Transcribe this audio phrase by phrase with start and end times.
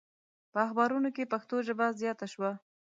[0.51, 2.51] په اخبارونو کې پښتو ژبه زیاته شوه.